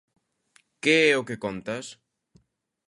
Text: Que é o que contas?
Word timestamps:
Que 0.83 0.95
é 1.11 1.13
o 1.21 1.27
que 1.27 1.41
contas? 1.43 1.85